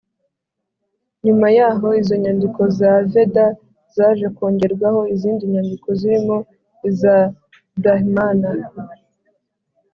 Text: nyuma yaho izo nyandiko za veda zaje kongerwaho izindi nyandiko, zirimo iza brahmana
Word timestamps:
nyuma 1.25 1.47
yaho 1.57 1.87
izo 2.01 2.15
nyandiko 2.23 2.61
za 2.77 2.91
veda 3.13 3.45
zaje 3.95 4.25
kongerwaho 4.37 5.01
izindi 5.13 5.43
nyandiko, 5.53 5.87
zirimo 5.99 6.37
iza 6.89 7.15
brahmana 7.79 8.49